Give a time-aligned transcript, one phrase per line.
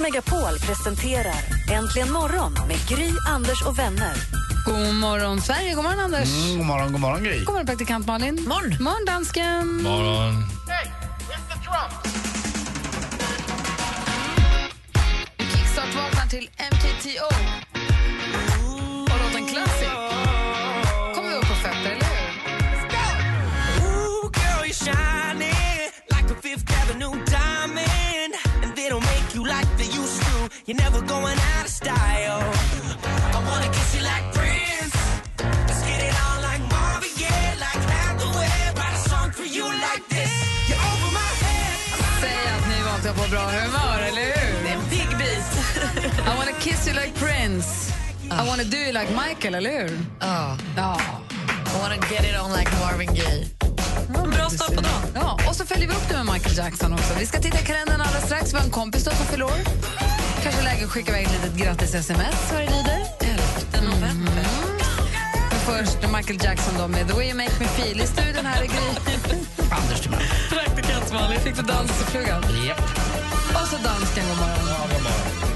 [0.00, 1.34] Megapol presenterar
[1.70, 4.14] Äntligen morgon med Gry, Anders och vänner.
[4.64, 5.74] God morgon, Sverige.
[5.74, 6.28] God morgon, Anders.
[6.28, 7.38] Mm, god morgon, god morgon Gry.
[7.44, 8.34] God morgon, praktikant Malin.
[8.48, 8.76] Morgon.
[8.80, 9.82] morgon, dansken.
[9.82, 10.44] morgon.
[15.38, 17.26] Kickstart vaknar till MKTO.
[19.12, 20.07] Och låten Classic.
[30.68, 32.44] You're never going out of style.
[33.36, 34.96] I wanna kiss you like Prince.
[35.66, 38.52] Let's get it on like Marvin Gaye, like Hathaway.
[38.76, 40.32] Write a song for you like this.
[40.68, 41.76] You're over my head.
[42.20, 44.62] Säg att ni vaknar på bra humör, eller hur?
[44.62, 45.46] Det är en pigg bit.
[46.18, 47.92] I wanna kiss you like Prince.
[48.24, 49.98] I wanna do you like Michael, eller hur?
[50.20, 50.56] Ja.
[50.76, 51.00] Ja.
[51.66, 53.48] I wanna get it on like Marvin Gaye.
[54.24, 55.02] En bra start på dagen.
[55.14, 57.14] Ja, och så följer vi upp det med Michael Jackson också.
[57.18, 58.52] Vi ska titta i kalendern alldeles strax.
[58.52, 59.60] Vi har en kompis då som fyller år.
[60.42, 63.00] Kanske läge att skicka iväg ett litet grattis-sms vad det lider.
[63.20, 64.32] 11 november.
[65.50, 68.62] Men först Michael Jackson då med The way you make me feel i studion här
[68.62, 68.76] i Gry.
[69.70, 70.22] Anders Timell.
[70.50, 71.40] Praktikant Malin.
[71.40, 72.42] Fick du dansflugan?
[72.66, 72.80] Japp.
[73.54, 74.68] Och så dansken, god morgon.
[74.68, 75.48] Ja, god morgon.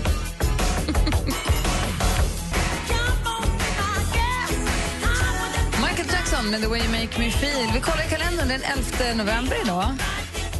[5.83, 7.71] Michael Jackson med The way you make me feel.
[7.75, 9.95] Vi kollar i kalendern den 11 november idag.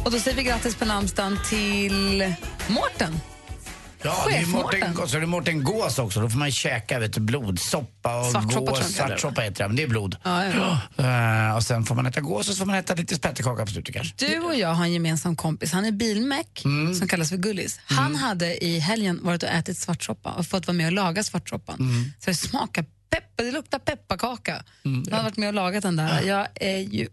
[0.05, 2.33] Och då säger vi grattis på namnsdagen till
[2.67, 3.19] Mårten.
[4.03, 4.45] Ja, det är.
[4.45, 6.21] Mårten, så är det Mårten Gås också.
[6.21, 8.93] Då får man käka vet du, blodsoppa och Svartsoppa gås.
[8.93, 10.15] Svartsoppa heter det, men det är blod.
[10.23, 10.79] Ja, ja.
[11.49, 13.71] Eh, och sen får man äta gås och så får man äta lite spettekaka på
[13.71, 14.25] slutet kanske.
[14.25, 15.71] Du och jag har en gemensam kompis.
[15.71, 16.63] Han är bilmek,
[16.99, 17.79] som kallas för Gullis.
[17.85, 21.77] Han hade i helgen varit och ätit svartsoppa och fått vara med och laga svartsoppan.
[22.19, 24.63] Så det smakar peppar, det luktar pepparkaka.
[24.83, 26.21] Han har varit med och lagat den där.
[26.21, 27.07] Jag är ju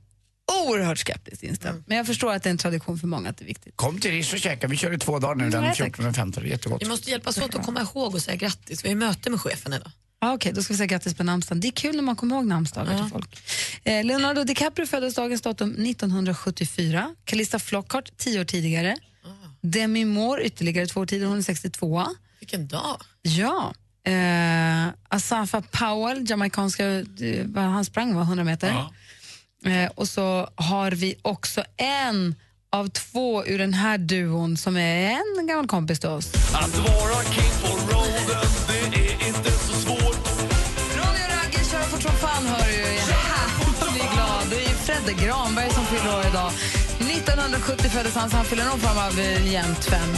[0.51, 1.83] oerhört skeptiskt inställd.
[1.87, 3.77] Men jag förstår att det är en tradition för många att det är viktigt.
[3.77, 4.67] Kom till Rish och käka.
[4.67, 5.77] Vi kör i två dagar nu Mm, den tack.
[5.77, 6.43] 14 och 15.
[6.43, 6.83] Det är jättegott.
[6.83, 8.85] Vi måste hjälpas åt att komma ihåg och säga grattis.
[8.85, 9.91] Vi har ju möte med chefen idag.
[10.23, 11.61] Ah, Okej, då ska vi säga grattis på namnsdagen.
[11.61, 13.39] Det är kul när man kommer ihåg namnsdagar till folk.
[13.85, 17.15] Eh, Leonardo DiCaprio föddes dagens datum 1974.
[17.25, 18.97] Calista Flockhart tio år tidigare.
[19.61, 22.07] Demi Moore ytterligare två år tidigare, hon är 62.
[22.41, 23.01] Vilken dag.
[23.23, 23.75] Ja.
[24.05, 28.85] Eh, Asafa Powell, jamaicanska, eh, han sprang var 100 meter.
[29.65, 32.35] Eh, och så har vi också en
[32.73, 36.35] av två ur den här duon som är en gammal kompis till oss.
[36.55, 38.51] Att vara king på roaden,
[38.93, 40.29] det är inte så svårt.
[40.97, 42.83] Ronny och Ragge kör fort som fan hör du.
[43.11, 44.45] Ja, blir glad.
[44.51, 46.53] Det är Fredde Granberg som fyller år idag.
[47.21, 50.09] 1970 föddes han, så han fyller någon form av eh, jämnt fem.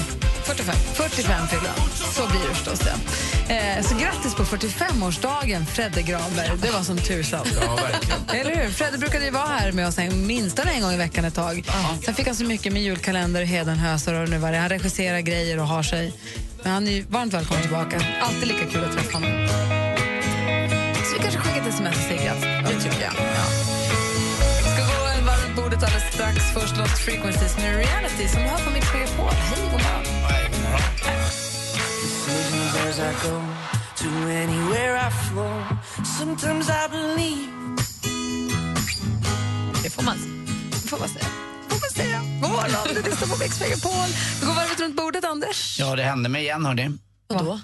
[0.44, 0.74] 45.
[0.94, 1.88] 45 fyller han.
[1.90, 2.94] Så blir det förstås det.
[3.54, 6.50] Eh, så grattis på 45-årsdagen, Fredde Granberg.
[6.62, 7.46] Det var som tusan.
[7.60, 8.46] Ja, verkligen.
[8.46, 8.70] Eller hur?
[8.70, 11.64] Fredde brukade ju vara här med oss en, minst en gång i veckan ett tag.
[12.04, 14.58] Sen fick han så mycket med julkalender, hedenhösar och nu vad det.
[14.58, 16.12] Han regisserar grejer och har sig.
[16.62, 18.00] Men han är ju varmt välkommen tillbaka.
[18.22, 19.48] Alltid lika kul att träffa honom.
[21.04, 22.44] Så vi kanske skickar ett sms och säger grattis.
[22.44, 23.12] Det tycker jag.
[23.14, 23.71] Ja.
[25.82, 26.52] Bordet alldeles strax.
[26.54, 29.30] Först Lost Frequencies med Reality som du har på Mix Megapol.
[29.30, 30.04] Hej, god morgon.
[32.02, 33.40] Decisions as I go
[33.96, 35.62] to anywhere I flow.
[36.18, 37.48] Sometimes I believe.
[39.82, 40.16] Det får man,
[40.70, 41.26] det får man säga.
[41.68, 42.18] Det får man säga.
[42.40, 44.08] God morgon, du lyssnar på Mix Megapol.
[44.40, 45.76] Vi går varvet runt bordet, Anders.
[45.80, 46.98] Ja, det hände mig igen hörni.
[47.28, 47.60] Vadå?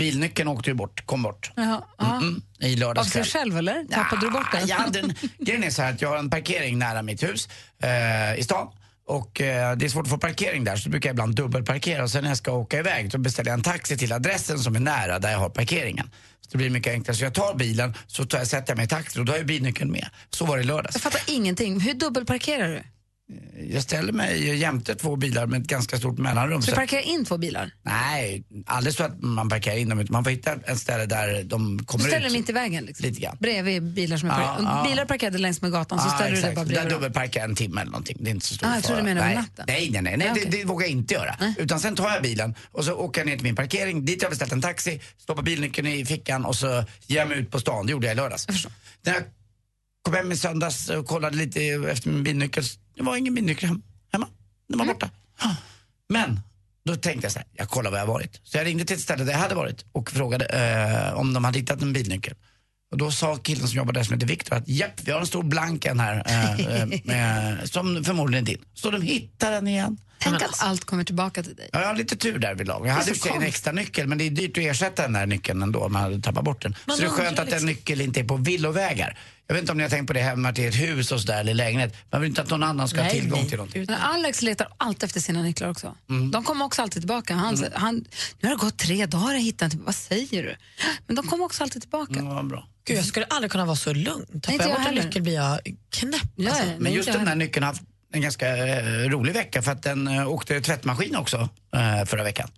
[0.00, 1.50] Bilnyckeln åkte ju bort, kom bort.
[1.56, 2.16] Jaha, ja.
[2.16, 3.30] Mm, I Av lördags sig kväll.
[3.32, 3.84] själv, eller?
[3.84, 4.66] Tappade du bort den?
[4.68, 7.48] Jag hade en, grejen är så här att jag har en parkering nära mitt hus
[7.82, 8.68] eh, i stan.
[9.06, 12.10] Och eh, det är svårt att få parkering där så brukar jag ibland dubbelparkera och
[12.10, 14.80] sen när jag ska åka iväg då beställer jag en taxi till adressen som är
[14.80, 16.10] nära där jag har parkeringen.
[16.40, 17.16] Så det blir mycket enklare.
[17.16, 19.36] Så jag tar bilen, så tar jag, sätter jag mig i taxin och då har
[19.38, 20.08] jag bilnyckeln med.
[20.30, 20.94] Så var det i lördags.
[20.94, 21.80] Jag fattar ingenting.
[21.80, 22.82] Hur dubbelparkerar du?
[23.70, 26.62] Jag ställer mig jämte två bilar med ett ganska stort mellanrum.
[26.62, 27.70] Så du parkerar in två bilar?
[27.82, 31.76] nej, aldrig så att man parkerar in dem man får hitta ett ställe där de
[31.76, 32.32] Du kommer ställer ut.
[32.32, 32.84] dem inte i vägen?
[32.84, 33.06] Liksom.
[33.06, 33.36] Lite grann.
[33.40, 34.62] Bredvid bilar som är Ja, parkerade.
[34.74, 34.80] ja.
[34.82, 36.54] Om Bilar parkerade längs med gatan så Ja, ställer du dig exakt.
[36.56, 37.00] bara Där bredvid dem.
[37.02, 38.16] dubbelparkar jag en timme eller någonting.
[38.20, 39.08] Det är inte så stor Ah, jag trodde fara.
[39.08, 39.42] du menade över nej.
[39.42, 39.64] natten.
[39.68, 41.36] Nej, nej, nej, nej Ah, det, det vågar jag inte göra.
[41.40, 41.54] Nej.
[41.58, 44.04] Utan sen tar jag bilen och så åker jag ner till min parkering.
[44.04, 47.38] Dit har jag beställt en taxi, stoppar bilnyckeln i fickan och så ger jag mig
[47.38, 47.86] ut på stan.
[47.86, 48.46] Det gjorde jag i lördags.
[49.02, 49.16] Jag
[50.02, 51.60] kom hem i söndags och kollade lite
[51.90, 52.64] efter min bilnyckel,
[53.00, 53.82] det var ingen hem-
[54.12, 54.28] hemma.
[54.68, 55.10] Den var borta.
[56.08, 56.40] Men
[56.84, 58.40] då tänkte jag så här, jag kollar var jag varit.
[58.44, 61.44] Så jag ringde till ett ställe där jag hade varit och frågade eh, om de
[61.44, 62.34] hade hittat en bilnyckel.
[62.90, 65.26] Och då sa killen som jobbar där som heter Viktor att japp, vi har en
[65.26, 68.64] stor blank en här, eh, eh, med, som förmodligen är din.
[68.74, 69.98] Så de hittar den igen.
[70.18, 71.70] Tänk att allt kommer tillbaka till dig.
[71.72, 72.86] Ja, jag har lite tur där vid lag.
[72.86, 75.02] Jag hade i och för sig en extra nyckel men det är dyrt att ersätta
[75.02, 76.74] den där nyckeln ändå om man hade tappat bort den.
[76.86, 79.18] Man så det är skönt att en nyckel inte är på villovägar.
[79.50, 81.40] Jag vet inte om ni har tänkt på det hemma till ett hus och sådär
[81.40, 81.96] eller lägenhet.
[82.10, 83.48] Man vill inte att någon annan ska ha Nej, tillgång nej.
[83.48, 83.84] till någonting.
[83.88, 85.96] Men Alex letar alltid efter sina nycklar också.
[86.32, 87.34] De kommer också alltid tillbaka.
[87.34, 88.04] Han, han,
[88.40, 90.56] nu har det gått tre dagar jag hittat Vad säger du?
[91.06, 92.12] Men de kommer också alltid tillbaka.
[92.12, 92.68] Mm, vad bra.
[92.84, 94.40] Gud, jag skulle aldrig kunna vara så lugn.
[94.40, 95.60] Tappar jag jag bort en nyckel blir jag
[95.90, 96.22] knäpp.
[96.36, 96.64] Ja, alltså.
[96.64, 97.82] nej, Men just den här nyckeln har haft
[98.12, 102.50] en ganska eh, rolig vecka för att den eh, åkte tvättmaskin också eh, förra veckan.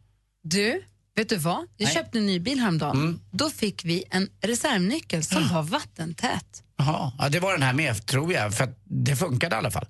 [0.43, 0.83] Du,
[1.17, 1.67] vet du vad?
[1.77, 1.95] Jag Nej.
[1.95, 2.97] köpte en ny bil häromdagen.
[2.97, 3.21] Mm.
[3.31, 6.62] Då fick vi en reservnyckel som var vattentät.
[6.87, 9.71] Jaha, ja, det var den här med tror jag för att det funkade i alla
[9.71, 9.87] fall.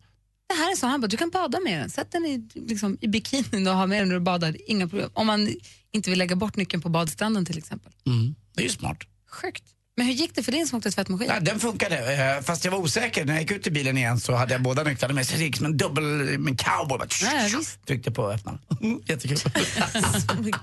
[0.49, 1.91] Det här är så, han bara, du kan bada med den.
[1.91, 4.57] Sätt den i, liksom, i bikinin och ha med den när du badar.
[4.67, 5.11] Inga problem.
[5.15, 5.55] Om man
[5.93, 7.93] inte vill lägga bort nyckeln på badstranden till exempel.
[8.07, 8.35] Mm.
[8.55, 8.99] Det är ju smart.
[9.31, 9.65] Sjukt.
[9.97, 11.29] Men hur gick det för din som åkte tvättmaskin?
[11.35, 13.25] Ja, den funkade, eh, fast jag var osäker.
[13.25, 15.39] När jag gick ut i bilen igen så hade jag båda nycklarna med sig.
[15.39, 16.05] Det gick som en dubbel,
[16.39, 16.99] med en cowboy.
[16.99, 17.87] Bara, Ja, visst.
[17.87, 18.59] Tryckte på öppnaren.
[19.07, 19.39] Jättekul.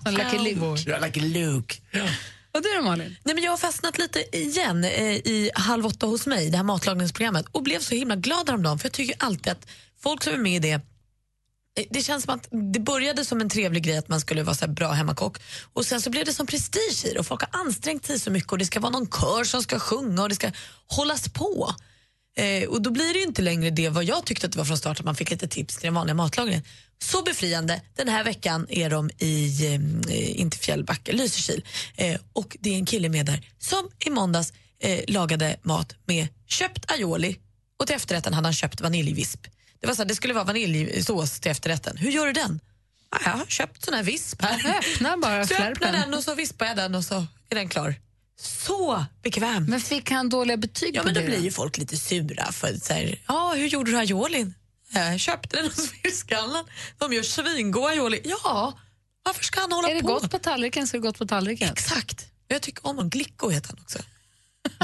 [0.05, 0.99] Lucky Luke.
[1.05, 1.75] Like Luke.
[2.51, 3.15] Och du då Malin?
[3.23, 6.63] Nej, men jag har fastnat lite igen eh, i Halv åtta hos mig, det här
[6.63, 9.67] matlagningsprogrammet och blev så himla glad häromdagen för jag tycker alltid att
[9.99, 13.49] folk som är med i det eh, det känns som att det började som en
[13.49, 15.37] trevlig grej att man skulle vara så här bra hemmakock
[15.73, 18.31] och sen så blev det som prestige i det och folk har ansträngt sig så
[18.31, 20.51] mycket och det ska vara någon kör som ska sjunga och det ska
[20.87, 21.73] hållas på.
[22.39, 24.77] Eh, och då blir det inte längre det vad jag tyckte att det var från
[24.77, 26.61] start att man fick lite tips till den vanliga matlagningen.
[27.01, 27.81] Så befriande.
[27.95, 29.65] Den här veckan är de i,
[30.09, 31.65] eh, inte Fjällbacka, Lysekil.
[31.95, 36.27] Eh, och det är en kille med där som i måndags eh, lagade mat med
[36.47, 37.37] köpt aioli
[37.79, 39.47] och till efterrätten hade han köpt vaniljvisp.
[39.81, 41.97] Det, var så här, det skulle vara vaniljsås till efterrätten.
[41.97, 42.59] Hur gör du den?
[43.11, 44.75] "Ja, Jag har köpt sån här visp här.
[44.79, 47.69] Öppna bara Så jag öppnar den och så vispar jag den och så är den
[47.69, 47.95] klar.
[48.41, 49.65] Så bekväm.
[49.65, 51.25] Men fick han dåliga betyg Ja, på men då det?
[51.27, 52.51] blir ju folk lite sura.
[52.51, 54.53] För så här, ja, hur gjorde du aiolin?
[54.93, 56.65] Jag köpte den hos Fiskhallen.
[56.97, 58.21] De gör svingod aioli.
[58.23, 58.73] Ja,
[59.25, 60.07] varför ska han hålla Är det på?
[60.07, 61.69] gott på tallriken så är det gott på tallriken.
[61.71, 62.25] Exakt.
[62.47, 63.09] Jag tycker om honom.
[63.09, 63.99] Glicko heter han också.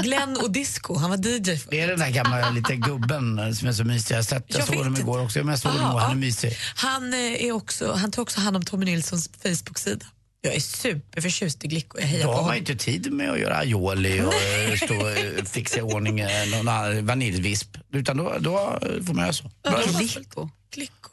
[0.02, 1.56] Glenn och Disco, han var DJ.
[1.58, 1.70] För.
[1.70, 4.14] Det är den där gamla lite gubben som är så mysig.
[4.16, 5.38] Jag, sett, jag, Jag såg honom igår också.
[5.38, 6.56] Men jag såg Aha, honom, han är mysig.
[6.76, 10.06] Han, eh, är också, han tar också hand om Tommy Nilssons Facebook-sida.
[10.46, 11.98] Jag är superförtjust i Glicko.
[12.00, 12.58] Jag hejar Då på har man honom.
[12.58, 14.94] inte tid med att göra aioli och eh, stå
[15.40, 17.76] och fixa i ordning eh, någon vaniljvisp.
[17.92, 19.50] Utan då, då får man göra så.
[19.62, 19.82] Bra.
[19.98, 20.48] Glicko.
[20.74, 21.10] Glicko.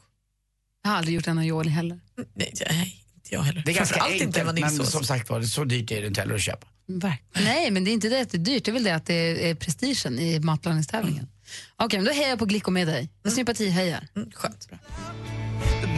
[0.82, 2.00] Jag har aldrig gjort en aioli heller.
[2.34, 3.62] Nej, nej, inte jag heller.
[3.66, 4.90] Det är ganska inte enkelt, men vaniljsås.
[4.90, 6.66] som sagt var, så dyrt är det inte heller att köpa.
[6.86, 7.44] Verkligen.
[7.48, 8.64] Nej, men det är inte det att det är dyrt.
[8.64, 11.28] Det är väl det att det är prestigen i matlagningstävlingen.
[11.76, 13.10] Okej, men då hejar jag på Glicko med dig.
[13.22, 14.08] Jag sympatihejar.
[14.16, 14.68] Mm, skönt.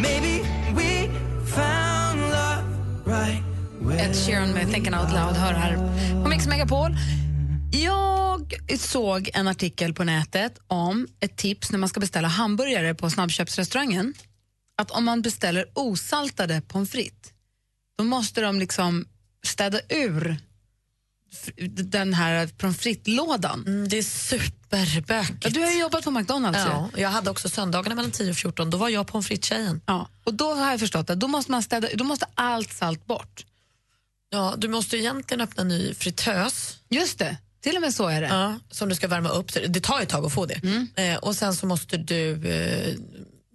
[0.02, 0.36] Maybe
[3.06, 5.76] Ed Sheeran med Thinking Out Loud hör här
[6.22, 6.90] på Mix Megapol.
[7.72, 13.10] Jag såg en artikel på nätet om ett tips när man ska beställa hamburgare på
[13.10, 14.14] snabbköpsrestaurangen.
[14.78, 17.32] Att om man beställer osaltade pommes frites,
[17.98, 19.08] då måste de liksom
[19.46, 20.36] städa ur
[21.68, 23.64] den här pommes frites-lådan.
[23.66, 25.44] Mm, det är superbökigt.
[25.44, 26.58] Ja, du har ju jobbat på McDonalds.
[26.66, 28.70] Ja, jag hade också söndagarna mellan 10 och 14.
[28.70, 29.80] Då var jag pommes frites-tjejen.
[29.86, 33.06] Ja, och då har jag förstått att då måste man städa, då måste allt salt
[33.06, 33.44] bort.
[34.30, 38.08] Ja, du måste ju egentligen öppna en ny fritös Just det, till och med så
[38.08, 38.26] är det.
[38.28, 39.52] ja, som du ska värma upp.
[39.68, 40.60] Det tar ett tag att få det.
[40.96, 42.94] Eh, och Sen så måste du eh,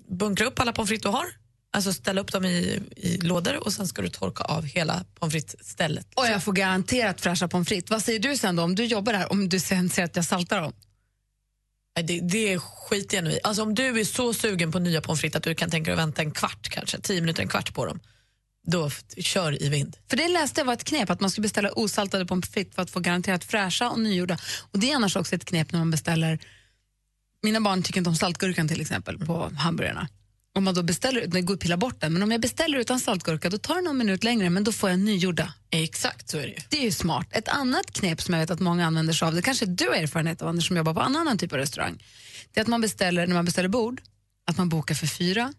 [0.10, 1.26] bunkra upp alla pommes frites du har.
[1.74, 5.34] Alltså ställa upp dem i, i lådor och sen ska du torka av hela pommes
[5.34, 6.08] frites-stället.
[6.16, 7.92] Och jag får garanterat fräscha pommes frites.
[7.92, 10.26] Vad säger du sen då om du jobbar här, om du sen ser att jag
[10.26, 10.74] saltar dem?
[11.96, 13.40] Nej, Det, det skiter jag nu i.
[13.44, 15.94] Alltså om du är så sugen på nya pommes frites att du kan tänka dig
[15.94, 18.00] att vänta en kvart kanske, tio minuter, en kvart på dem.
[18.68, 19.98] Då kör i vind.
[20.10, 22.82] För det läste jag var ett knep, att man skulle beställa osaltade pommes frites för
[22.82, 24.38] att få garanterat fräscha och nygjorda.
[24.72, 26.40] Och det är annars också ett knep när man beställer,
[27.44, 30.08] mina barn tycker inte om saltgurkan till exempel på hamburgarna.
[30.56, 33.00] Om man då beställer, det går att pilla bort den, men om jag beställer utan
[33.00, 35.54] saltgurka då tar det någon minut längre men då får jag nygjorda.
[35.70, 36.64] Exakt så är det.
[36.70, 37.28] Det är ju smart.
[37.32, 39.96] Ett annat knep som jag vet att många använder sig av, det kanske du har
[39.96, 42.04] erfarenhet av Anders som jobbar på en annan typ av restaurang,
[42.54, 44.02] det är att man beställer, när man beställer bord,
[44.48, 45.54] att man bokar för fyra,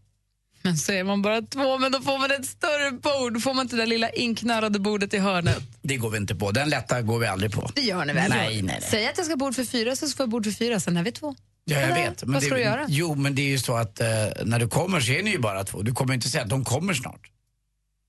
[0.62, 3.42] men så är man bara två, men då får man ett större bord.
[3.42, 5.62] Får man inte det där lilla inknarrade bordet i hörnet.
[5.82, 6.50] Det går vi inte på.
[6.50, 7.70] Den lätta går vi aldrig på.
[7.74, 8.30] Det gör ni väl?
[8.30, 8.88] Nej, nej, nej.
[8.90, 10.96] Säg att jag ska ha bord för fyra, så får jag bord för fyra, sen
[10.96, 11.34] är vi två.
[11.64, 11.94] Ja, jag Eller?
[12.10, 12.22] vet.
[12.26, 12.84] Vad ska det, du göra?
[12.88, 14.06] Jo, men det är ju så att eh,
[14.44, 15.82] när du kommer så är ni ju bara två.
[15.82, 17.20] Du kommer inte säga att de kommer snart.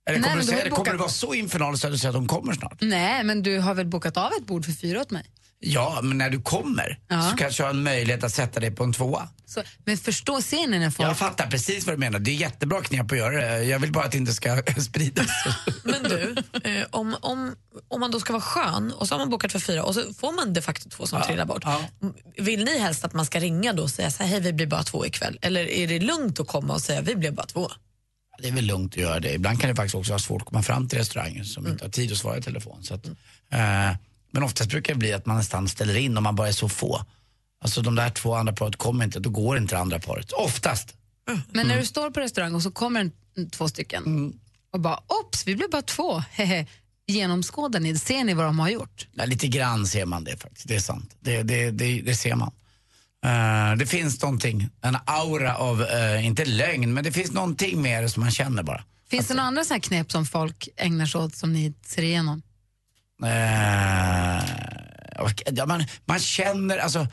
[0.10, 1.88] Eller Nej, kommer, men du du säga, ju kommer bokat- du vara så infernal så
[1.88, 2.78] att du säger att de kommer snart?
[2.82, 5.26] Nej, men du har väl bokat av ett bord för fyra åt mig?
[5.66, 7.22] Ja, men när du kommer Ja.
[7.32, 9.30] så kanske du har en möjlighet att sätta dig på en tvåa.
[9.46, 11.10] Så, men förstå, ser ni när folk...
[11.10, 12.20] Jag fattar precis vad du menar.
[12.20, 13.64] Det är jättebra knep att göra det.
[13.64, 15.28] Jag vill bara att det inte ska spridas.
[15.84, 17.56] Men du, eh, om, om
[18.04, 20.32] man då ska vara skön och så har man bokat för fyra och så får
[20.32, 21.64] man de facto två som trillar bort.
[22.02, 24.54] M- Vill ni helst att man ska ringa då och säga så här, hej vi
[24.54, 25.40] blir bara två ikväll?
[25.42, 27.70] Eller är det lugnt att komma och säga vi blir bara två?
[28.42, 29.34] Det är väl lugnt att göra det.
[29.34, 31.90] Ibland kan det faktiskt också vara svårt att komma fram till restaurangen som inte har
[31.92, 32.84] tid att svara i telefon.
[32.84, 33.96] Så att, eh,
[34.32, 36.70] men oftast brukar det bli att man nästan ställer in om man bara är så
[36.70, 37.02] få.
[37.62, 40.32] Alltså de där två andra paret kommer inte, då går inte det andra paret.
[40.32, 40.94] Oftast.
[41.52, 43.00] Men när du står på restaurang och så kommer
[43.36, 44.34] en, två stycken
[44.74, 46.18] och bara ops, vi blev bara två.
[46.32, 46.68] Hehe.
[47.08, 49.08] Genomskådar ni, ser ni vad de har gjort?
[49.12, 51.16] Ja, lite grann ser man det faktiskt, det är sant.
[51.20, 52.52] Det, det, det, det ser man.
[53.26, 58.04] Eh, det finns någonting, en aura av, eh, inte lögn, men det finns någonting med
[58.04, 58.84] det som man känner bara.
[59.10, 62.02] Finns det några andra så här knep som folk ägnar sig åt som ni ser
[62.02, 62.42] igenom?
[63.24, 64.44] Eh,
[65.56, 67.08] ja, man, man känner, alltså,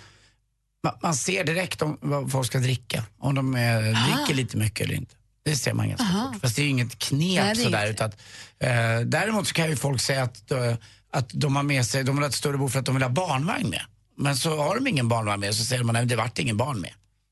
[0.84, 3.04] man, man ser direkt om, vad folk ska dricka.
[3.18, 5.14] Om de eh, dricker lite mycket eller inte.
[5.50, 6.32] Det ser man ganska Aha.
[6.32, 6.42] fort.
[6.42, 7.84] Fast det är ju inget knep Nej, sådär.
[7.84, 7.94] inget.
[7.94, 8.10] Utan
[8.58, 10.74] eh, däremot så kan ju folk säga att, eh,
[11.12, 13.02] att de har med sig, de vill ha ett större bord för att de vill
[13.02, 13.82] ha barnvagn med.
[14.18, 16.80] Men så har de ingen barnvagn med så säger man att det vart ingen barn
[16.80, 16.90] med.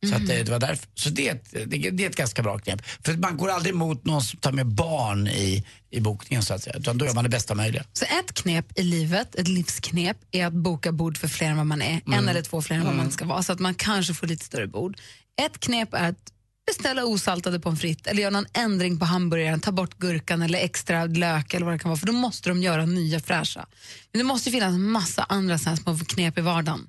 [0.09, 0.87] Så, att, det, det var därför.
[0.95, 2.81] så det, det, det är ett ganska bra knep.
[3.05, 6.63] För man går aldrig emot någon som tar med barn i, i bokningen så att
[6.63, 6.77] säga.
[6.79, 7.85] Utan då gör man det bästa möjliga.
[7.93, 11.67] Så ett knep i livet, ett livsknep, är att boka bord för fler än vad
[11.67, 12.01] man är.
[12.07, 13.43] En eller två fler än vad man ska vara.
[13.43, 14.97] Så att man kanske får lite större bord.
[15.43, 16.33] Ett knep är att
[16.69, 21.05] beställa osaltade pommes frites eller göra någon ändring på hamburgaren, ta bort gurkan eller extra
[21.05, 21.99] lök eller vad det kan vara.
[21.99, 23.67] För då måste de göra nya fräscha.
[24.13, 26.89] Men det måste ju finnas massa andra såna här små knep i vardagen.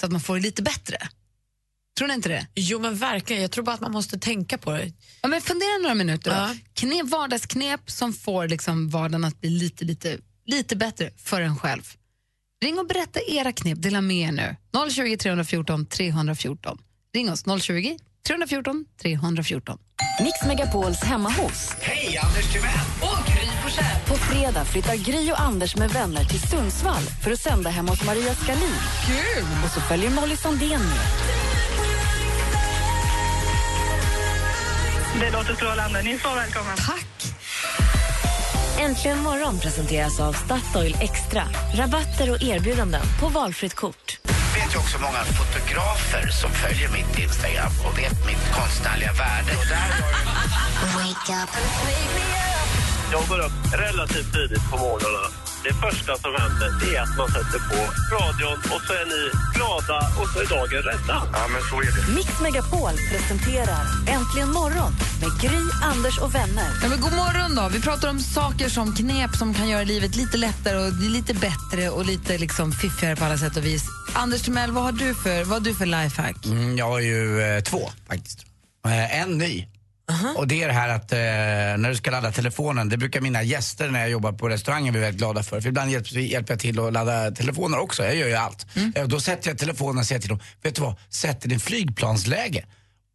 [0.00, 0.98] Så att man får det lite bättre.
[1.98, 2.46] Tror ni inte det?
[2.54, 4.92] Jo men verkligen, jag tror bara att man måste tänka på det.
[5.22, 6.30] Ja, men fundera några minuter.
[6.30, 6.36] Då.
[6.36, 6.54] Ja.
[6.74, 11.92] Knep, vardagsknep som får liksom vardagen att bli lite, lite, lite bättre för en själv.
[12.64, 14.56] Ring och berätta era knep, dela med er nu.
[14.90, 16.78] 020 314 314.
[17.14, 19.78] Ring oss 020 314 314.
[20.20, 21.74] Mix Megapols hemma hos.
[21.80, 22.70] Hej, Anders Timell!
[24.08, 28.06] På fredag flyttar Gry och Anders med vänner till Sundsvall för att sända hemma hos
[28.06, 28.74] Maria Skalin.
[29.06, 29.44] Kul!
[29.64, 31.06] Och så följer Molly Sandén med.
[35.20, 36.02] Det låter strålande.
[36.02, 36.76] Ni är så välkomna.
[36.76, 37.06] Tack!
[38.80, 41.42] Äntligen morgon presenteras av Statoil Extra.
[41.74, 44.18] Rabatter och erbjudanden på valfritt kort.
[44.74, 49.52] Ju också många fotografer som följer mitt Instagram och vet mitt konstnärliga värde.
[49.60, 50.10] Och där har
[53.12, 55.24] Jag går upp relativt tidigt på morgnarna.
[55.66, 57.80] Det första som händer är att man sätter på
[58.16, 59.22] radion och så är ni
[59.56, 61.16] glada och så är dagen rädda.
[61.32, 62.14] Ja, men så är det.
[62.16, 66.68] Mix Megapol presenterar Äntligen morgon med Gry, Anders och vänner.
[66.82, 67.68] Ja, men god morgon då.
[67.68, 71.90] Vi pratar om saker som knep som kan göra livet lite lättare och lite bättre
[71.90, 73.84] och lite liksom fiffigare på alla sätt och vis.
[74.14, 76.46] Anders Timell, vad har du för, vad har du för lifehack?
[76.46, 78.46] Mm, jag har ju eh, två faktiskt.
[78.86, 79.66] Eh, en ny.
[80.36, 83.42] Och det är det här att eh, när du ska ladda telefonen, det brukar mina
[83.42, 85.60] gäster när jag jobbar på restaurangen bli väldigt glada för.
[85.60, 88.66] För ibland hjälper, hjälper jag till att ladda telefoner också, jag gör ju allt.
[88.94, 91.58] Eh, då sätter jag telefonen och säger till dem, vet du vad, sätt den i
[91.58, 92.64] flygplansläge.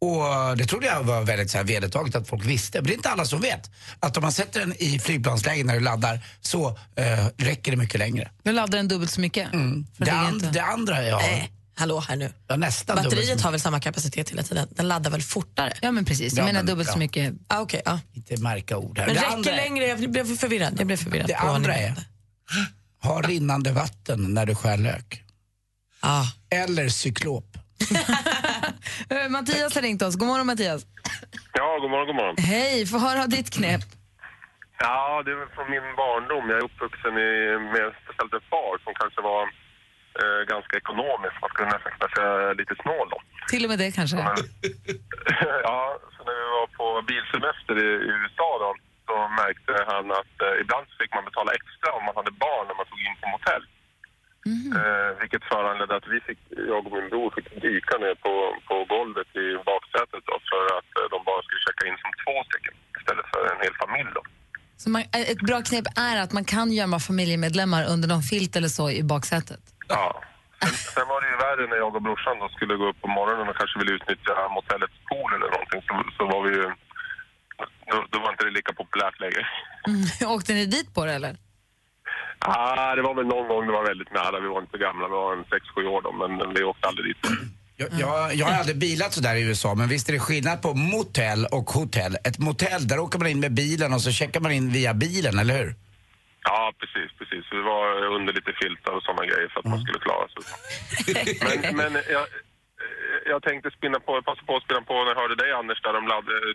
[0.00, 2.96] Och det trodde jag var väldigt så här vedertaget att folk visste, men det är
[2.96, 3.70] inte alla som vet.
[4.00, 7.98] Att om man sätter den i flygplansläge när du laddar så eh, räcker det mycket
[7.98, 8.30] längre.
[8.42, 9.52] Nu laddar den dubbelt så mycket.
[9.52, 9.86] Mm.
[9.96, 12.32] Det, ligga and, det andra jag har, Nej, hallå här nu.
[12.48, 14.68] ja, nästan så Batteriet har väl samma kapacitet hela tiden?
[14.70, 15.72] Den laddar väl fortare?
[15.82, 16.32] Ja, men precis.
[16.32, 16.98] Jag Ja, menar men- dubbelt så ja.
[16.98, 17.34] mycket.
[17.48, 18.00] Ah, okay, ja.
[18.12, 19.06] Inte märka ord här.
[19.06, 19.86] Men det räcker längre?
[19.86, 20.74] Jag blev förvirrad.
[20.78, 21.94] Jag blev förvirrad Det andra är,
[23.02, 25.22] ha rinnande vatten när du skär lök.
[26.00, 26.24] Ah.
[26.50, 27.56] Eller cyklop.
[29.10, 30.14] Eh, Mattias har ringt oss.
[30.16, 30.82] God morgon Mattias.
[31.52, 32.36] Ja, god morgon, god morgon.
[32.38, 33.80] Hej, få höra ditt knep.
[34.78, 36.44] Ja, det är från min barndom.
[36.50, 37.30] Jag är uppvuxen i,
[37.74, 39.42] med speciellt en far som kanske var
[40.20, 41.34] eh, ganska ekonomisk.
[41.42, 43.18] Man skulle nästan kunna säga lite snål då.
[43.52, 44.16] Till och med det kanske.
[45.68, 45.82] ja,
[46.14, 48.70] så när vi var på bilsemester i, i USA då,
[49.08, 52.76] så märkte han att eh, ibland fick man betala extra om man hade barn när
[52.80, 53.64] man tog in på motell.
[54.46, 56.38] Eh, vilket föranledde att vi fick,
[56.72, 58.34] jag och min bror fick dyka ner på,
[58.68, 62.34] på golvet i baksätet då, för att eh, de bara skulle checka in som två
[62.48, 64.22] stycken istället för en hel familj då.
[64.82, 68.56] Så man, eh, ett bra knep är att man kan gömma familjemedlemmar under någon filt
[68.56, 69.62] eller så i baksätet.
[69.88, 70.06] Ja.
[70.60, 73.08] Sen, sen var det ju värre när jag och brorsan då skulle gå upp på
[73.08, 76.66] morgonen och kanske ville utnyttja motellets pool eller någonting så, så var vi ju...
[77.90, 79.42] Då, då var inte det lika populärt längre.
[79.88, 80.32] Mm.
[80.36, 81.36] Åkte ni dit på det eller?
[82.38, 83.59] Ah, det var väl någon gång
[83.90, 84.40] väldigt nära.
[84.44, 87.22] Vi var inte gamla, vi var en 6-7 år då, men vi åkte aldrig dit.
[87.82, 90.62] Jag, jag, jag har aldrig bilat så där i USA, men visst är det skillnad
[90.62, 92.12] på motell och hotell.
[92.28, 95.38] Ett motell, där åker man in med bilen och så checkar man in via bilen,
[95.38, 95.74] eller hur?
[96.48, 97.44] Ja, precis, precis.
[97.52, 100.42] Vi var under lite filtar och sådana grejer för att man skulle klara sig.
[101.76, 102.24] men men jag,
[103.30, 105.92] jag tänkte spinna på, passa på att spinna på när jag hörde dig Anders, där
[105.92, 106.04] de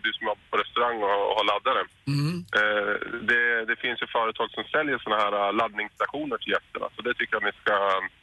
[0.04, 1.82] du som jobbar på restaurang och, och har laddare.
[2.58, 2.94] Eh,
[3.30, 6.86] det, det finns ju företag som säljer sådana här eh, laddningsstationer till gästerna.
[6.96, 7.74] Så det tycker jag ni ska,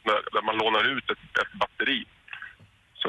[0.08, 2.00] när, man lånar ut ett, ett batteri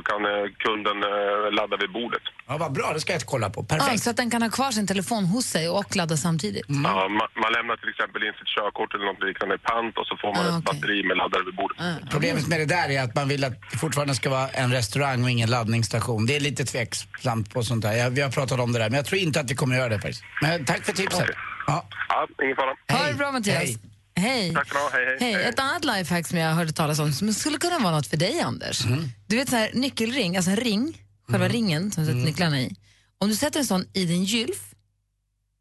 [0.09, 0.31] kan eh,
[0.65, 2.21] kunden eh, ladda vid bordet.
[2.47, 3.59] Ja, vad bra, det ska jag kolla på.
[3.69, 4.03] Ja, Perfekt.
[4.03, 6.65] så att den kan ha kvar sin telefon hos sig och ladda samtidigt.
[6.67, 10.05] Ja, man, man lämnar till exempel in sitt körkort eller något liknande i pant och
[10.09, 10.79] så får man Ah, ett okej.
[10.79, 11.77] batteri med laddare vid bordet.
[12.11, 15.23] Problemet med det där är att man vill att det fortfarande ska vara en restaurang
[15.23, 16.25] och ingen laddningsstation.
[16.25, 17.93] Det är lite tveksamt på sånt där.
[17.93, 19.89] Jag, vi har pratat om det där, men jag tror inte att vi kommer göra
[19.89, 20.23] det faktiskt.
[20.41, 21.29] Men tack för tipset.
[21.67, 21.85] Ja.
[22.09, 22.99] Ja, ingen fara.
[22.99, 23.57] Ha det bra Mattias.
[23.57, 23.77] Hej.
[24.15, 24.53] Hej.
[24.53, 24.89] Tack ska.
[24.93, 25.33] Hej, hej.
[25.33, 25.43] Hej.
[25.45, 28.39] Ett annat lifehack som jag hörde talas om som skulle kunna vara något för dig,
[28.41, 28.85] Anders.
[28.85, 29.09] Mm.
[29.27, 32.75] Du vet så här, nyckelring, alltså en ring, själva ringen som du sätter nycklarna i.
[33.17, 34.71] Om du sätter en sån i din gylf,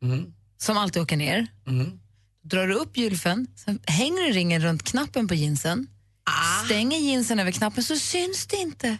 [0.02, 0.34] Mm.
[0.58, 1.46] som alltid åker ner,
[2.42, 5.86] drar du upp gylfen, sen hänger du ringen runt knappen på jeansen,
[6.26, 6.64] Ah.
[6.64, 8.98] stänger jeansen över knappen så syns det inte.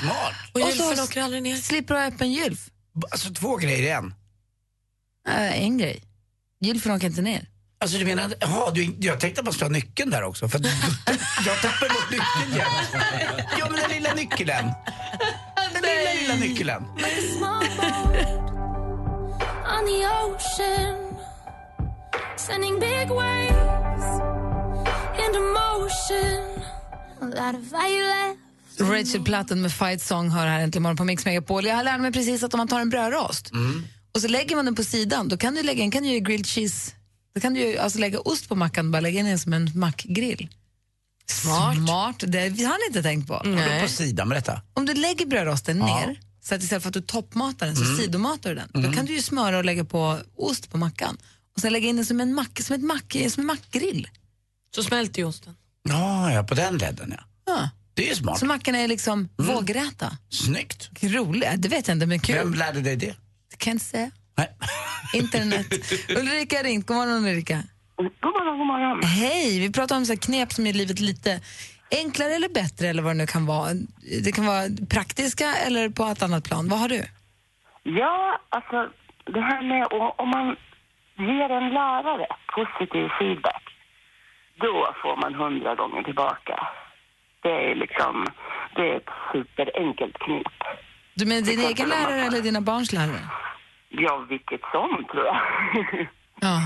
[0.00, 0.34] Smart.
[0.52, 1.56] Och Och så- åker aldrig ner.
[1.56, 2.70] Slipper du ha öppen gylf.
[3.10, 4.14] Alltså två grejer i en.
[5.28, 6.02] Äh, en grej.
[6.60, 7.48] Gylfen åker inte ner.
[7.82, 10.48] Alltså du menar, jaha, du, jag tänkte att man skulle ha nyckeln där också.
[10.48, 10.64] För att,
[11.46, 12.66] jag tappar bort nyckeln igen.
[13.58, 14.48] Ja men den lilla nyckeln.
[15.72, 16.84] Den lilla, lilla nyckeln.
[19.76, 21.16] on the ocean,
[22.36, 24.04] sending big waves
[25.26, 26.62] into motion.
[27.20, 28.40] A lot of violence.
[28.80, 31.66] Rachel Platten med Fight Song hör här äntligen morgon på Mix Megapol.
[31.66, 33.50] Jag lärde mig precis att om man tar en brödrost
[34.14, 36.46] och så lägger man den på sidan, då kan du lägga in kan du grilled
[36.46, 36.92] cheese.
[37.34, 39.70] Då kan du ju alltså lägga ost på mackan bara lägga in den som en
[39.74, 40.48] mackgrill.
[41.26, 41.76] Smart.
[41.76, 42.16] Smart.
[42.26, 43.42] Det har ni inte tänkt på.
[43.44, 44.62] Vadå på sidan, berätta.
[44.74, 45.86] Om du lägger brödrosten Ja.
[46.06, 48.82] ner, så att istället för att du toppmatar den så sidomatar du den.
[48.82, 51.16] Då kan du ju smöra och lägga på ost på mackan.
[51.54, 54.08] Och sen lägga in den som en, mack, som ett mack, som en mackgrill.
[54.74, 55.54] Så smälter ju osten.
[55.88, 57.24] Ja, ja, på den ledden ja.
[57.46, 57.70] Ja.
[57.94, 58.38] Det är smart.
[58.38, 60.16] Så mackorna är liksom vågräta.
[60.30, 60.90] Snyggt.
[61.02, 62.34] Roliga, det vet jag inte, men kul.
[62.36, 63.14] Vem lärde dig det?
[63.50, 64.10] Det kan jag inte säga.
[64.40, 65.20] Nej.
[65.22, 65.66] Internet.
[66.20, 66.86] Ulrika har ringt.
[66.86, 67.58] God morgon Ulrika.
[67.96, 69.02] God morgon, god morgon.
[69.02, 71.40] Hej, vi pratar om så här knep som gör livet lite
[71.90, 73.68] enklare eller bättre eller vad det nu kan vara.
[74.24, 76.68] Det kan vara praktiska eller på ett annat plan.
[76.68, 77.02] Vad har du?
[77.82, 78.78] Ja, alltså
[79.34, 79.86] det här med
[80.22, 80.46] om man
[81.28, 82.26] ger en lärare
[82.56, 83.64] positiv feedback,
[84.60, 86.56] då får man hundra gånger tillbaka.
[87.42, 88.26] Det är liksom,
[88.76, 90.58] det är ett superenkelt knep.
[91.14, 93.20] Du menar din egen lärare eller dina barns lärare?
[93.90, 95.40] Ja, vilket som tror jag.
[96.40, 96.56] Ja.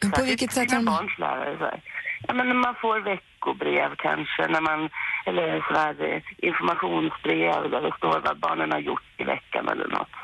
[0.16, 1.58] På vilket sätt har barns lärare.
[1.58, 1.80] Så här.
[2.26, 4.90] Ja, men när man får veckobrev kanske, när man,
[5.26, 10.14] eller så här, informationsbrev där det står vad barnen har gjort i veckan eller något.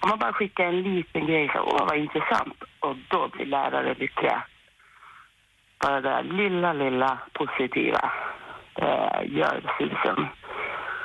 [0.00, 3.94] Om man bara skickar en liten grej så, åh vad intressant, och då blir lärare
[3.94, 4.42] lyckliga.
[5.80, 8.12] Bara det där lilla, lilla positiva
[8.74, 10.26] eh, gör susen.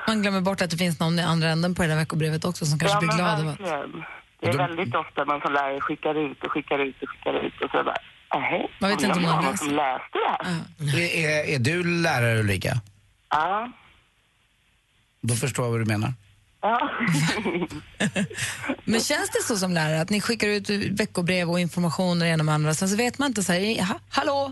[0.08, 2.66] Man glömmer bort att det finns någon i andra änden på det där veckobrevet också
[2.66, 4.19] som kanske ja, blir glad av att...
[4.42, 7.62] Det är väldigt ofta man som lärare skickar ut och skickar ut och skickar ut
[7.62, 7.96] och så bara,
[8.34, 11.00] "Nähä, Man vet inte om någon någon läser." som läste det här.
[11.00, 12.74] Är, är, är du lärare Ulrika?
[13.30, 13.72] Ja.
[15.22, 16.14] Då förstår jag vad du menar.
[16.62, 16.90] Ja.
[18.84, 22.28] Men känns det så som lärare att ni skickar ut veckobrev och information och det
[22.28, 24.52] ena med andra, sen så vet man inte så här, "Ja, hallå?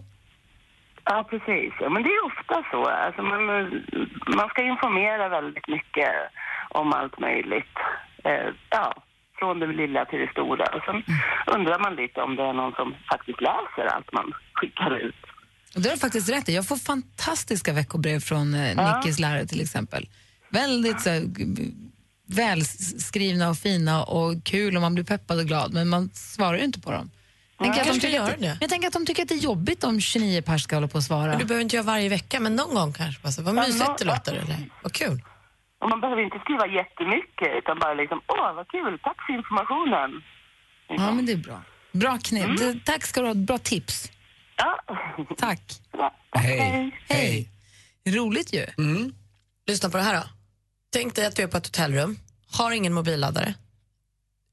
[1.05, 1.73] ja, precis.
[1.79, 2.85] Ja, men det är ofta så.
[2.89, 3.43] Alltså man,
[4.37, 6.09] man ska informera väldigt mycket
[6.69, 7.75] om allt möjligt.
[8.23, 8.93] Eh, ja,
[9.39, 10.65] från det lilla till det stora.
[10.75, 10.97] Och sen
[11.55, 15.15] undrar man lite om det är någon som faktiskt läser allt man skickar ut.
[15.75, 16.55] Och det har du faktiskt rätt i.
[16.55, 18.97] Jag får fantastiska veckobrev från eh, Ja.
[18.97, 20.09] Nickis lärare till exempel.
[20.49, 21.09] Väldigt så,
[22.27, 26.63] välskrivna och fina och kul och man blir peppad och glad men man svarar ju
[26.63, 27.11] inte på dem.
[27.59, 28.57] Jag tänker, att de tycker gör att, det.
[28.61, 30.97] jag tänker att de tycker att det är jobbigt om 29 pers ska hålla på
[30.97, 31.29] och svara.
[31.29, 33.21] Men du behöver inte göra varje vecka, men någon gång kanske.
[33.27, 34.33] Alltså, vad Ja, mysigt det låter.
[34.33, 34.69] Eller?
[34.83, 35.21] Vad kul.
[35.81, 40.09] Och man behöver inte skriva jättemycket utan bara liksom, åh vad kul, tack för informationen.
[40.87, 41.61] Ja, men det är bra.
[41.91, 42.57] Bra knep.
[42.57, 43.33] Det, tack ska du ha.
[43.33, 44.11] Bra tips.
[44.57, 44.79] Ja.
[45.37, 45.61] Tack.
[45.91, 46.15] Bra.
[46.31, 46.91] Hej.
[47.09, 47.49] Hej.
[48.07, 48.65] Roligt ju.
[49.67, 50.23] Lyssna på det här då.
[50.93, 52.19] Tänk dig att du är på ett hotellrum,
[52.51, 53.53] har ingen mobilladdare.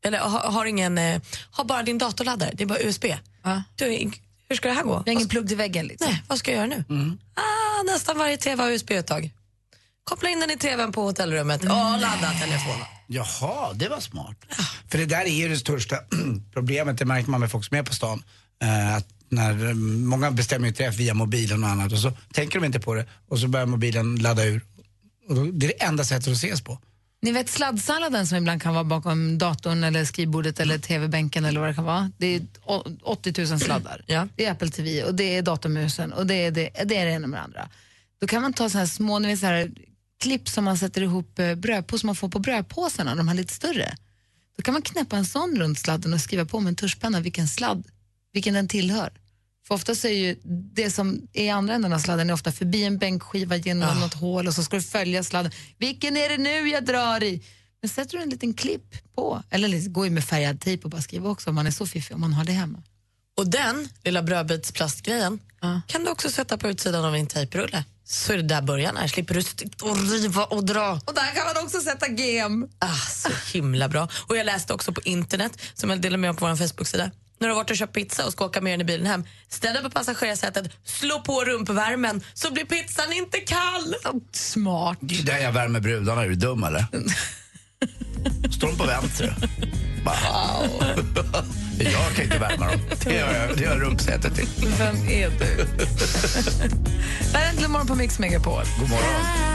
[0.04, 3.04] Eller har, har ingen, eh, har bara din datorladdare, det är bara USB.
[3.42, 3.62] Ja.
[3.76, 4.10] Du,
[4.48, 5.02] hur ska det här gå?
[5.04, 6.10] Vi har ingen plugg till väggen liksom.
[6.10, 7.16] Nej, vad ska jag göra nu?
[7.34, 9.30] Ah, nästan varje TV har USB-uttag.
[10.04, 12.86] Koppla in den i TVn på hotellrummet och ladda telefonen.
[13.06, 14.36] Jaha, det var smart.
[14.90, 15.96] För det där är ju det största
[16.52, 18.22] problemet, det märker man med folk som är på stan.
[18.62, 22.60] Eh, att när, eh, många bestämmer ju träff via mobilen och annat och så tänker
[22.60, 24.64] de inte på det och så börjar mobilen ladda ur.
[25.28, 26.78] Och då, det är det enda sättet att ses på.
[27.22, 31.68] Ni vet sladdsalladen som ibland kan vara bakom datorn eller skrivbordet eller tv-bänken eller vad
[31.68, 32.10] det kan vara.
[32.18, 34.04] Det är å- 80 000 sladdar.
[34.06, 34.28] Ja.
[34.36, 37.12] Det är Apple TV och det är datormusen och det är det, det, är det
[37.12, 37.68] ena med det andra.
[38.20, 39.70] Då kan man ta så här små ni vet, så här,
[40.24, 43.54] klipp som man sätter ihop eh, brödpåsar som man får på brödpåsarna, de här lite
[43.54, 43.96] större.
[44.56, 47.48] Då kan man knäppa en sån runt sladden och skriva på med en tuschpenna vilken
[47.48, 47.84] sladd,
[48.32, 49.12] vilken den tillhör.
[49.66, 50.36] För ofta så är ju
[50.74, 54.14] det som är i andra änden av sladden är ofta förbi en bänkskiva genom något
[54.14, 55.52] hål och så ska du följa sladden.
[55.78, 57.42] Vilken är det nu jag drar i?
[57.82, 61.02] Men sätter du en liten klipp på, eller går ju med färgad tejp och bara
[61.02, 62.82] skriva också om man är så fiffig om man har det hemma.
[63.36, 65.80] Och den lilla brödbitsplastgrejen Ja.
[65.86, 67.84] kan du också sätta på utsidan av en tejprulle.
[68.06, 69.08] Så är det där början är.
[69.08, 69.40] Slipper du
[69.82, 71.00] och riva och dra.
[71.04, 72.68] Och där kan man också sätta gem.
[72.78, 74.08] Ah, så himla bra.
[74.26, 77.10] Och jag läste också på internet, som jag delar med mig på vår Facebook-sida.
[77.38, 79.24] När du har varit och köpt pizza och ska åka med den i bilen hem,
[79.48, 83.94] ställ dig på passagerarsätet, slå på rumpvärmen så blir pizzan inte kall.
[84.32, 84.98] Smart.
[85.00, 86.86] Det är där jag värmer brudarna, är du dum eller?
[88.50, 89.36] Står de på vänster?
[90.04, 90.14] Bara,
[91.78, 92.80] jag kan inte värma dem.
[93.04, 94.48] Det gör, jag, det gör rumpsätet till.
[94.78, 95.56] Vem är du?
[97.32, 98.64] det här är Äntligen morgon på Mix Megapol.
[98.80, 99.54] God morgon.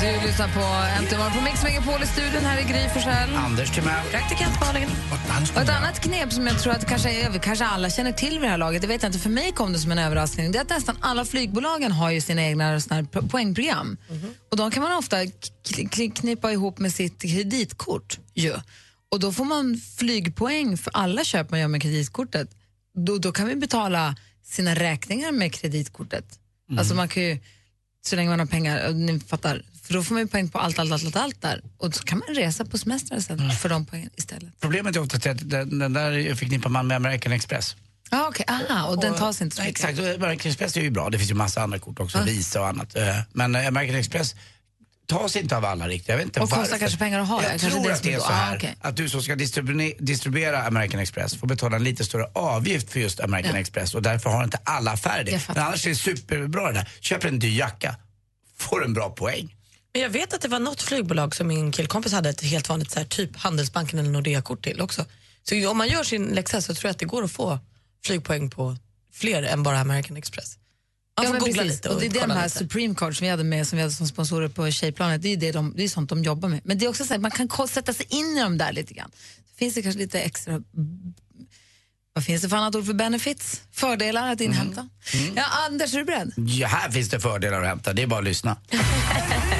[0.00, 0.60] Du lyssnar på
[0.98, 3.34] Äntligen morgon på Mix Megapol i studion här i Gry Forssell.
[3.34, 4.06] Anders Timell.
[4.10, 4.88] Praktikant Malin.
[5.54, 8.48] Och ett annat knep som jag tror att kanske, kanske alla känner till vid det
[8.48, 10.62] här laget, det vet jag inte, för mig kom det som en överraskning, det är
[10.62, 13.96] att nästan alla flygbolagen har ju sina egna såna här po- poängprogram.
[14.50, 15.16] Och de kan man ofta
[16.14, 18.54] knipa ihop med sitt kreditkort ju.
[19.08, 22.48] Och då får man flygpoäng för alla köp man gör med kreditkortet.
[22.94, 26.24] Då, då kan vi betala sina räkningar med kreditkortet.
[26.78, 27.38] Alltså man kan ju,
[28.06, 30.78] så länge man har pengar, ni fattar, för då får man ju poäng på allt,
[30.78, 31.62] allt, allt, allt, allt där.
[31.78, 34.60] Och så kan man resa på semester sen för de poängen istället.
[34.60, 37.76] Problemet är ofta att den, den där förknippar man med American Express.
[38.10, 38.44] Ah, okay.
[38.48, 39.84] Aha, och den tas inte så mycket.
[39.84, 41.10] Exakt, och American Express är ju bra.
[41.10, 42.96] Det finns ju massa andra kort också, Visa och annat.
[42.96, 44.34] Eh, Men eh, American Express
[45.06, 46.08] tas inte av alla riktigt.
[46.08, 48.02] Jag vet inte Och kostar kanske pengar att ha, Jag ja, kanske tror det att
[48.02, 48.74] det är så här ah, okej.
[48.80, 53.00] att du som ska distribuera, distribuera American Express får betala en lite större avgift för
[53.00, 55.30] just American Express och därför har inte alla affärer det.
[55.30, 55.40] Jag.
[55.48, 56.88] Men annars är det superbra det där.
[57.00, 57.96] Köper en dyr jacka,
[58.58, 59.54] får en bra poäng.
[59.92, 62.90] Men jag vet att det var något flygbolag som min killkompis hade ett helt vanligt
[62.90, 65.04] så här, typ Handelsbanken eller Nordea-kort till också.
[65.42, 67.58] Så om man gör sin läxa så tror jag att det går att få
[68.04, 68.76] flygpoäng på
[69.12, 70.56] fler än bara American Express.
[71.16, 71.76] Man får men googla precis.
[71.76, 72.58] lite och och, det är det de här lite.
[72.58, 75.36] Supreme Card som vi hade med som vi hade som sponsorer på Tjejplanet, det är,
[75.36, 76.60] det de, det är sånt de jobbar med.
[76.64, 78.94] Men det är också så här, man kan sätta sig in i dem där lite
[78.94, 79.10] grann.
[79.50, 80.62] Så finns det kanske lite extra
[82.12, 83.62] vad finns det för annat ord för benefits?
[83.72, 84.88] Fördelar att inhämta?
[85.36, 86.32] Ja, Anders, är du beredd?
[86.36, 88.56] Ja, här finns det fördelar att hämta, det är bara att lyssna.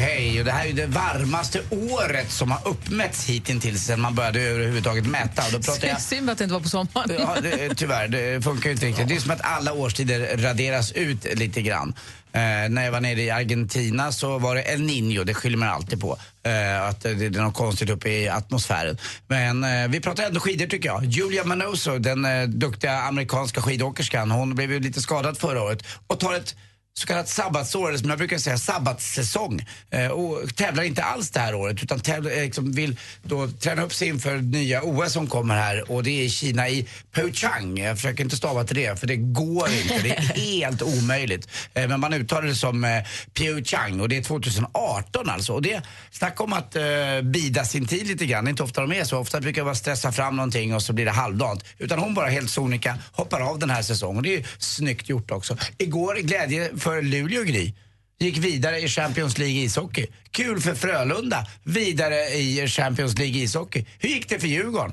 [0.00, 0.38] hej.
[0.38, 4.40] Och det här är ju det varmaste året som har uppmätts hittills sedan man började
[4.40, 5.46] överhuvudtaget mäta.
[5.46, 6.00] Och då pratar jag...
[6.00, 7.16] Synd att det inte var på sommaren.
[7.18, 9.08] Ja, det, tyvärr, det funkar ju inte riktigt.
[9.08, 11.94] Det är som att alla årstider raderas ut lite grann.
[12.32, 15.68] Eh, när jag var nere i Argentina så var det El Niño, det skyller man
[15.68, 16.18] alltid på.
[16.42, 18.98] Eh, att det, det är något konstigt uppe i atmosfären.
[19.28, 21.04] Men eh, vi pratar ändå skidor tycker jag.
[21.04, 26.20] Julia Manoso, den eh, duktiga amerikanska skidåkerskan, hon blev ju lite skadad förra året och
[26.20, 26.54] tar ett
[26.94, 29.66] så kallat sabbatsår, eller som jag brukar säga sabbatssäsong.
[29.90, 33.82] Eh, och tävlar inte alls det här året utan tävlar, eh, liksom vill då träna
[33.82, 37.78] upp sig inför nya OS som kommer här och det är i Kina i Pyeongchang.
[37.78, 40.20] Jag försöker inte stava till det för det går inte, det är
[40.60, 41.48] helt omöjligt.
[41.74, 42.90] Eh, men man uttalar det som eh,
[43.34, 45.52] Pyeongchang och det är 2018 alltså.
[45.52, 46.82] Och det snacka om att eh,
[47.22, 49.18] bida sin tid lite grann, det är inte ofta de är så.
[49.18, 51.64] Ofta brukar man stressa fram någonting och så blir det halvdant.
[51.78, 55.08] Utan hon bara helt sonika hoppar av den här säsongen och det är ju snyggt
[55.08, 55.56] gjort också.
[55.78, 57.72] Igår glädje för Luleå Gry
[58.18, 60.06] gick vidare i Champions League ishockey.
[60.30, 63.86] Kul för Frölunda, vidare i Champions League ishockey.
[63.98, 64.92] Hur gick det för Djurgården?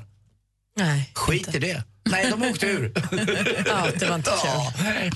[0.78, 1.82] Nej, Skit i det.
[2.10, 2.92] Nej, de åkte ur.
[3.66, 4.72] Ja, det var inte Ja,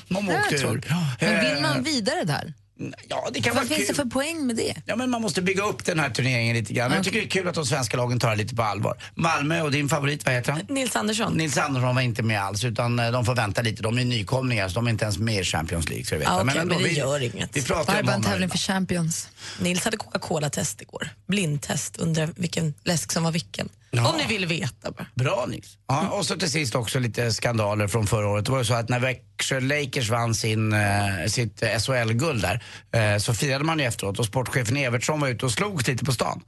[0.08, 0.82] de åkte ur.
[1.20, 2.52] Men vill man vidare där?
[3.08, 3.96] Ja, det kan Vad vara finns det kul.
[3.96, 4.74] för poäng med det?
[4.86, 6.88] Ja, men man måste bygga upp den här turneringen lite grann.
[6.88, 9.02] Men Jag tycker det är kul att de svenska lagen tar det lite på allvar.
[9.14, 10.60] Malmö och din favorit, vad heter han?
[10.68, 11.32] Nils Andersson.
[11.32, 13.82] Nils Andersson var inte med alls utan eh, de får vänta lite.
[13.82, 16.04] De är nykomlingar så de är inte ens med i Champions League.
[16.04, 16.24] Så vet.
[16.24, 17.56] Ja, okej, ändå, men det vi, gör inget.
[17.56, 19.28] Vi Det pratar här är om bara en tävling för champions.
[19.60, 21.08] Nils hade Coca-Cola-test igår.
[21.26, 23.68] Blindtest, undrar vilken läsk som var vilken.
[23.96, 24.08] Ja.
[24.08, 25.06] Om ni vill veta bara.
[25.14, 25.78] Bra Nils.
[25.88, 28.44] Ja, och så till sist också lite skandaler från förra året.
[28.44, 33.18] Det var ju så att när Växjö Lakers vann sin, eh, sitt SHL-guld där eh,
[33.18, 36.42] så firade man ju efteråt och sportchefen Evertsson var ute och slog lite på stan.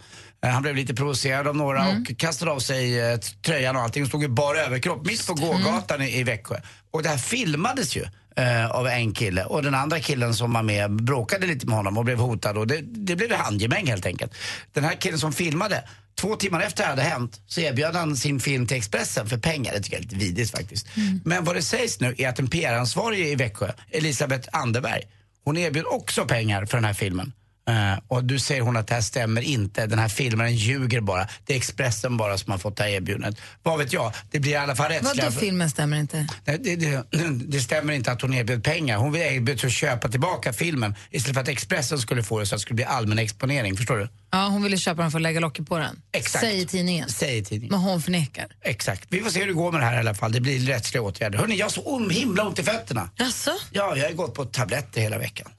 [0.44, 4.02] Eh, han blev lite provocerad av några och kastade av sig eh, tröjan och allting
[4.02, 6.60] och stod i bar överkropp mitt på gågatan i, i Växjö.
[6.90, 8.04] Och det här filmades ju
[8.36, 11.98] eh, av en kille och den andra killen som var med bråkade lite med honom
[11.98, 14.34] och blev hotad och det, det blev handgemäng helt enkelt.
[14.72, 18.40] Den här killen som filmade, två timmar efter det hade hänt så erbjöd han sin
[18.40, 19.72] film till Expressen för pengar.
[19.72, 20.86] Det tycker jag är lite vidrigt faktiskt.
[21.24, 25.02] Men vad det sägs nu är att en PR-ansvarig i Växjö, Elisabeth Anderberg,
[25.44, 27.32] hon erbjöd också pengar för den här filmen.
[27.68, 31.28] Eh, och du säger hon att det här stämmer inte, den här filmen ljuger bara.
[31.46, 33.40] Det är Expressen bara som har fått det här erbjudandet.
[33.62, 35.24] Vad vet jag, det blir i alla fall rättsliga...
[35.24, 36.26] Vadå filmen stämmer inte?
[36.44, 37.04] Nej, det, det,
[37.46, 38.96] det stämmer inte att hon erbjöd pengar.
[38.98, 42.58] Hon erbjöd att köpa tillbaka filmen istället för att Expressen skulle få det så att
[42.58, 43.76] det skulle bli allmän exponering.
[43.76, 44.08] Förstår du?
[44.34, 46.02] Ja, hon ville köpa den för att lägga locket på den.
[46.12, 46.44] Exakt.
[46.44, 47.08] Säger tidningen.
[47.08, 47.70] Säger tidningen.
[47.70, 48.46] Men hon förnekar.
[48.62, 49.06] Exakt.
[49.08, 50.32] Vi får se hur det går med det här i alla fall.
[50.32, 51.38] Det blir rättsliga åtgärder.
[51.38, 53.10] Hörni, jag har så om himla ont i fötterna.
[53.16, 53.50] Jaså?
[53.70, 55.50] Ja, jag har gått på tabletter hela veckan.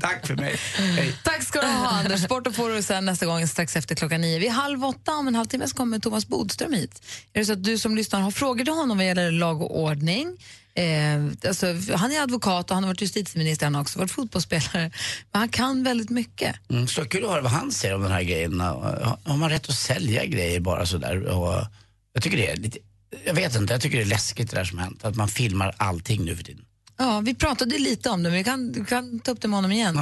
[0.00, 0.56] Tack för mig.
[0.76, 1.14] Hej.
[1.24, 2.22] Tack ska du ha, Anders.
[2.22, 4.38] Sporten får du sen nästa gång strax efter klockan nio.
[4.38, 7.02] Vid halv åtta om en halvtimme så kommer Thomas Bodström hit.
[7.32, 9.80] Är det så att du som lyssnar har frågor till honom vad gäller lag och
[9.80, 10.36] ordning?
[10.74, 14.90] Eh, alltså, han är advokat och han har varit justitieminister, han har också varit fotbollsspelare.
[15.32, 16.56] Men han kan väldigt mycket.
[16.70, 18.60] Mm, så kul att höra vad han säger om den här grejen.
[18.60, 21.22] Har man rätt att sälja grejer bara sådär?
[21.22, 21.64] Och
[22.12, 22.78] jag tycker det är lite,
[23.24, 25.04] jag vet inte, jag tycker det är läskigt det där som hänt.
[25.04, 26.64] Att man filmar allting nu för tiden.
[26.98, 29.56] Ja, vi pratade lite om det, men vi kan, vi kan ta upp det med
[29.56, 29.98] honom igen.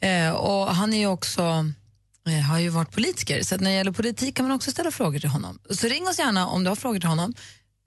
[0.00, 1.42] Eh, och han är ju också,
[2.28, 5.18] eh, har ju varit politiker, så när det gäller politik kan man också ställa frågor
[5.18, 5.58] till honom.
[5.70, 7.34] Så ring oss gärna om du har frågor till honom.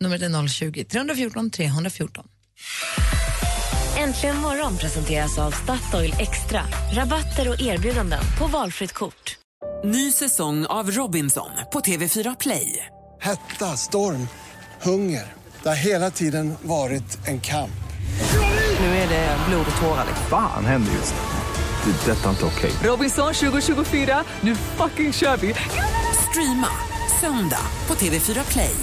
[0.04, 2.26] Numret är 020 314 314.
[3.98, 6.62] Äntligen morgon presenteras av Statoil Extra.
[6.92, 9.38] Rabatter och erbjudanden på valfritt kort.
[9.84, 12.86] Ny säsong av Robinson på TV4 Play.
[13.22, 14.28] Hetta, storm,
[14.82, 15.34] hunger.
[15.64, 17.72] Det har hela tiden varit en kamp.
[18.80, 20.06] Nu är det blod och tårar.
[20.08, 20.26] liksom.
[20.30, 21.92] Fan händer just nu.
[21.92, 22.12] Det.
[22.12, 22.72] är Detta är inte okej.
[22.84, 25.56] Robinson 2024, nu fucking kör vi!
[26.30, 26.68] Streama
[27.22, 28.76] söndag på TV4 Play.